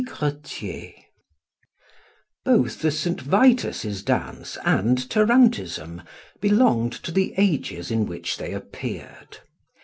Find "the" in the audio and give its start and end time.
2.81-2.89, 7.11-7.35